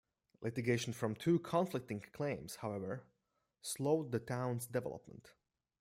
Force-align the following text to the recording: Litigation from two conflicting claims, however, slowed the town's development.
Litigation 0.41 0.93
from 0.93 1.13
two 1.13 1.37
conflicting 1.37 2.01
claims, 2.11 2.55
however, 2.55 3.03
slowed 3.61 4.11
the 4.11 4.17
town's 4.19 4.65
development. 4.65 5.33